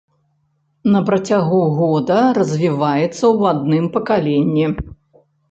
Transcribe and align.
На 0.93 0.99
працягу 1.09 1.59
года 1.81 2.17
развіваецца 2.39 3.11
ў 3.11 3.39
адным 3.53 3.85
пакаленні. 4.01 4.65